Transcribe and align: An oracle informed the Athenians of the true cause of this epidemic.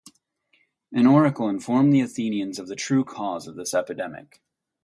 An 0.91 1.05
oracle 1.05 1.47
informed 1.47 1.93
the 1.93 2.01
Athenians 2.01 2.57
of 2.57 2.67
the 2.67 2.75
true 2.75 3.05
cause 3.05 3.47
of 3.47 3.55
this 3.55 3.75
epidemic. 3.75 4.41